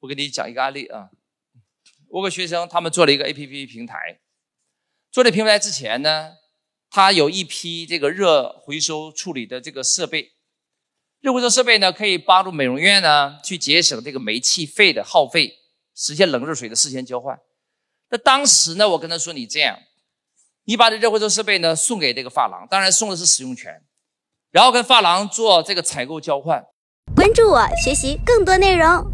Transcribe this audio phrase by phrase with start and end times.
[0.00, 1.10] 我给你讲一个案例啊，
[2.08, 4.20] 我个学生他们做了一个 A P P 平台，
[5.10, 6.32] 做这平台之前呢，
[6.90, 10.32] 他有一批这个热回收处理的这个设备，
[11.20, 15.58] 热回收设备呢可以帮助美容院呢去节省这个煤气费的耗费，
[15.94, 17.38] 实现冷热水的事先交换。
[18.08, 19.78] 那当时呢，我跟他说你这样，
[20.64, 23.82] 你把这热回收设备呢送给这个发廊，当然送的是使用权，
[24.50, 26.64] 然后跟发廊做这个采购交换。
[27.14, 29.09] 关注我，学习更多内容。